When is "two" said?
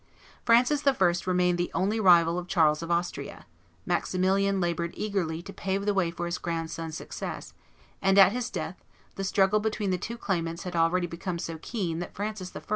9.99-10.17